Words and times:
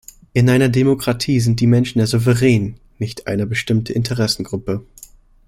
In 0.33 0.49
einer 0.49 0.67
Demokratie 0.67 1.39
sind 1.39 1.59
die 1.59 1.67
Menschen 1.67 1.99
der 1.99 2.07
Souverän, 2.07 2.79
nicht 2.97 3.27
eine 3.27 3.45
bestimmte 3.45 3.93
Interessengruppe. 3.93 4.83